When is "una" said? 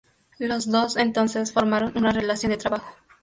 1.95-2.11